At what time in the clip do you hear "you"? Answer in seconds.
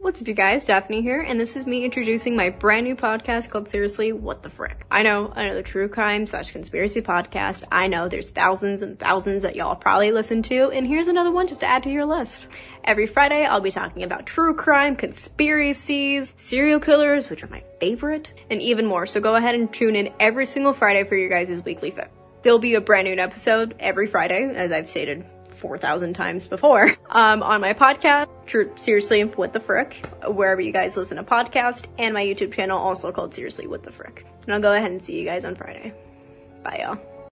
0.28-0.34, 30.60-30.72, 35.18-35.24